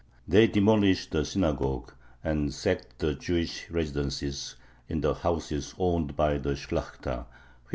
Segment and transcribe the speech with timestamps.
[0.27, 1.93] They demolished the synagogue,
[2.23, 4.55] and sacked the Jewish residences
[4.89, 7.37] in the houses owned by the Shlakhta (1592).